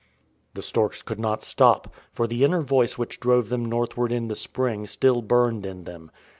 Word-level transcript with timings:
The 0.55 0.63
storks 0.63 1.03
could 1.03 1.19
not 1.19 1.43
stop, 1.43 1.93
for 2.11 2.25
the 2.25 2.43
inner 2.43 2.63
Voice 2.63 2.97
which 2.97 3.19
drove 3.19 3.49
them 3.49 3.63
northward 3.65 4.11
in 4.11 4.29
the 4.29 4.33
spring 4.35 4.87
still 4.87 5.21
burned 5.21 5.63
in 5.63 5.83
them. 5.83 6.09